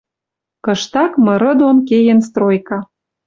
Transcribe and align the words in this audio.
Кыштак 0.65 1.11
мыры 1.25 1.51
дон 1.59 1.77
кеен 1.87 2.19
стройка 2.27 2.79